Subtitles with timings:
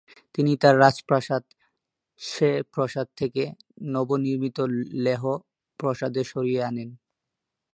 [0.35, 1.43] তিনি তার রাজপ্রাসাদ
[2.21, 3.43] শে প্রাসাদ থেকে
[3.87, 4.57] নবনির্মিত
[5.05, 5.21] লেহ
[5.79, 6.89] প্রাসাদে সরিয়ে আনেন।